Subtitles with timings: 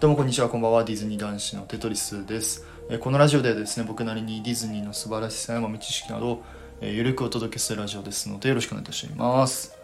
[0.00, 0.84] どうもこんにちは、こんばんは。
[0.84, 2.64] ディズニー男子のテトリスです。
[2.88, 6.44] えこのラジオではですね、僕なりにディズニーの素晴らしさや豆知識など、
[6.80, 9.76] えゆるくお届けするラジオですので、よろしくお願いいたします。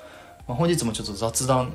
[0.46, 1.75] まあ、本日もちょっと雑談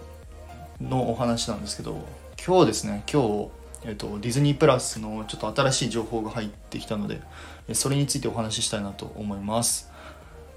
[0.80, 2.02] のお話なんですけど、
[2.42, 3.50] 今日ですね、今日、
[3.84, 7.20] えっとディズニープラスのちょっと新しい情報が入ってきたので、
[7.74, 9.92] それについてお話ししたいなと思います。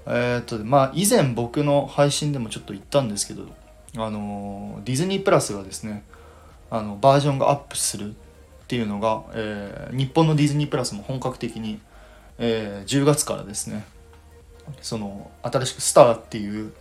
[0.05, 3.43] えーっとまあ、以前僕の配信でもちょっと言ったんですけど、
[3.97, 6.05] あのディズニープラスがですね
[6.73, 8.13] あのバージョンがアップするっ
[8.67, 11.79] ていうのが、えー日本のディズニープラスも本格的に、
[12.39, 13.85] えー10月からですね。
[14.81, 16.73] その新しくスターっていう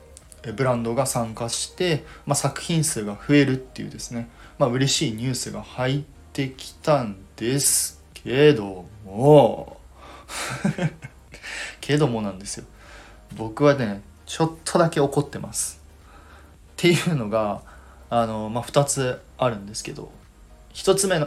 [0.56, 9.76] ブランドが参加して、まあ、作品数が増えるっていうですね、まあ嬉しいニュースが入ってきたんですけども。
[11.82, 12.64] けどもなんですよ。
[13.36, 15.82] 僕はねちょっとだけ怒ってます。
[15.82, 17.60] っていうのが
[18.14, 20.12] あの、まあ、2つあるんですけど
[20.74, 21.18] 1つ目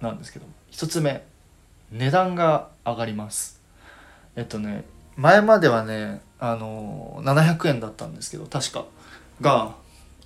[0.00, 1.22] なんですけど1つ目
[1.92, 3.60] 値段が上がります。
[4.34, 4.84] えっとね
[5.14, 8.86] 前まではねあの700円だったんですけど確か。
[9.40, 9.76] が、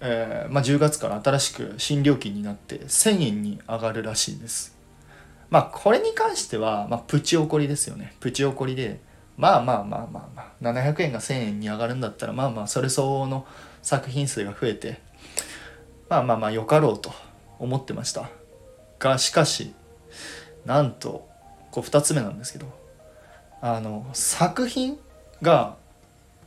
[0.01, 4.75] えーまあ、10月から新しく新料金になって1000円に上がるらしいです。
[5.51, 8.15] まあこれに関しては、まあ、プチ怒りですよね。
[8.21, 9.01] プチ怒りで
[9.37, 13.47] まあまあまあまあまあ700円が1000円に上がるんだったらまあまあそれ相応の
[13.83, 15.05] 作品数が増えて
[16.09, 17.13] まあまあまあよかろうと
[17.59, 18.29] 思ってました。
[18.99, 19.75] がしかし
[20.65, 21.29] なんと
[21.71, 22.67] こう2つ目なんですけど
[23.61, 24.99] あの作品
[25.43, 25.77] が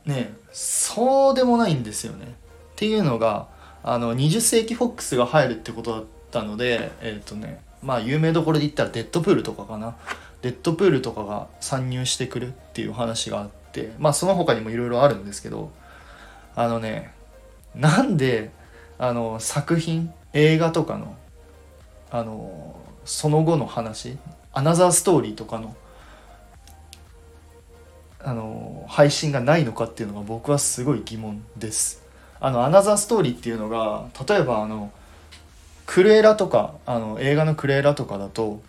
[0.04, 2.26] ねそうでもないんですよね。
[2.26, 3.48] っていうのが
[3.82, 9.96] あの20世紀フォックスが入るってことだったのでえっ、とねまあ有名どころで言ったらデッドプールとかかな。
[10.42, 15.70] デッドプールとかが参入してくるっていう話があってまあその他にもいろいろあるんですけど
[16.56, 17.12] あのね
[17.74, 18.50] なんで
[19.02, 21.16] あの作品映画とかの
[22.10, 24.18] あのその後の話
[24.52, 25.74] アナザーストーリーとかの
[28.22, 32.02] あの配信がないのかっていうのが僕はすごい疑問です。
[32.40, 34.92] あのアナザーストーリーっていうのが例えばあの
[35.86, 38.60] クルエラとかあの映画のクルエラとかだと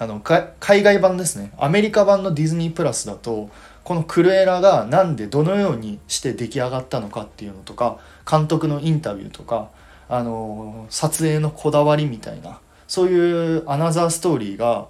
[0.00, 1.52] あの海外版ですね。
[1.56, 3.48] アメリカ版のディズニープラスだと
[3.84, 7.98] このクルエラがなんでどのようにして出来上がったのかっていうのとか
[8.30, 9.70] 監督のインタビューとか
[10.08, 14.86] あの撮影のこだわりみたいなそういうアナザーストーリーが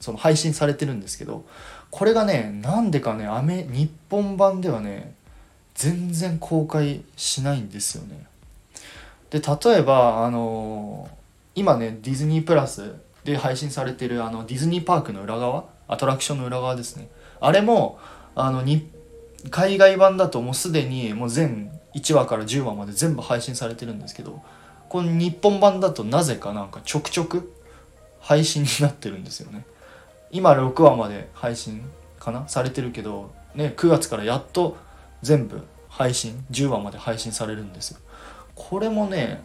[0.00, 1.44] その配信されてるんですけど
[1.90, 5.14] これがねなんでかねアメ日本版ではね
[5.74, 8.26] 全然公開しないんですよね。
[9.30, 11.08] で例えばあの
[11.56, 17.08] 今ねディズニープラスで配信されてるあのディズニーパークの裏側アトラクションの裏側ですね
[17.46, 17.98] あれも
[18.34, 18.88] あのに
[19.50, 24.42] 海外版だともうすでにもう全1話から10話まで全部配信されてるんですけど
[24.88, 27.52] この日本版だとなぜかなんかちょくちょく
[28.20, 29.66] 配信になってるんですよね。
[30.30, 31.82] 今6話まで配信
[32.18, 34.76] かなされてるけど、ね、9月からやっと
[35.22, 37.98] 全部配信10話まで配信されるんですよ。
[38.54, 39.42] これもね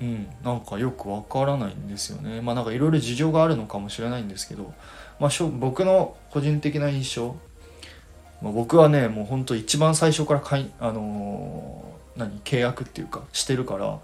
[0.00, 0.26] うん。
[0.42, 2.40] なんかよくわからないんですよね。
[2.40, 4.72] まあなんかいろいろ事情があるのかもしれないんですけど、
[5.18, 7.36] まあ、僕の個人的な印象、
[8.40, 11.90] まあ、僕はねもうほんと一番最初からかい、あのー
[12.20, 13.98] 何契約っていうかしてるから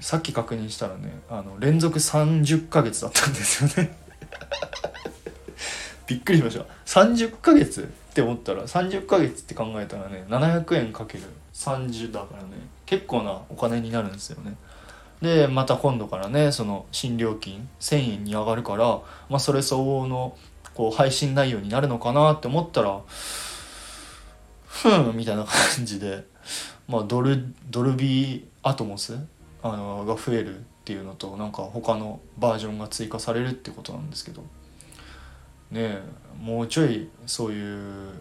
[0.00, 3.96] さっき確認したらねあの連続30ヶ月だったんですよね。
[6.06, 6.64] びっくりしました。
[6.86, 12.48] 30ヶ月って思ったら30ヶ月って考えたらね700円かける30だからね
[12.86, 14.56] 結構なお金になるんですよね。
[15.22, 20.36] でまた今度からねその新料金1000円に上がるから、まあ、それ相応の
[20.74, 23.00] こう配信内容になるのかなって思ったら
[24.66, 26.24] ふんみたいな感じで、
[26.86, 29.18] まあ、ドルドルビーアトモス
[29.62, 34.42] あのが増えるっていうのとなんか他のバージョンが追加されるってことなんですけど
[35.72, 36.02] ねえ
[36.40, 38.12] もうちょいそういう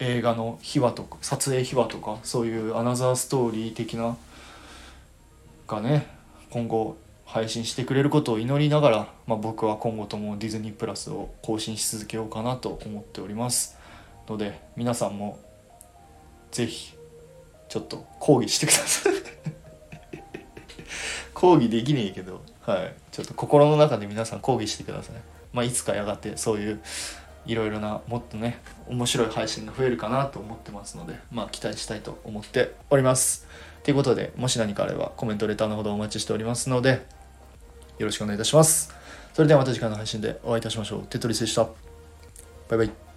[0.00, 4.16] 映画の秘話とか撮影秘話とかそういうアナザーストーリー的な
[5.68, 6.19] がね
[6.50, 13.78] 今後配信してくれることを祈りながら、まあ、僕は今後ともディズニープラスを更新し続けようかなと思っております
[14.28, 15.38] ので皆さんも
[16.50, 16.92] ぜひ
[17.68, 19.12] ちょっと抗議してください。
[21.32, 25.16] 抗議できねえけど、はい、ちょっと心の中で皆さん抗議してください、
[25.52, 26.80] まあ、いつかやがてそういう
[27.46, 33.46] いろいろなもっとね面白い配信が増えるかなと思ってますのでまあ期待したいと思っております。
[33.82, 37.06] ということでもし何かあればコメントレターのほどお待ちしておりますので
[37.98, 38.94] よろしくお願いいたします。
[39.32, 41.02] それではまた次回の配信でお会いいたしましょう。
[41.06, 41.64] テトリスでした。
[42.68, 43.09] バイバイ。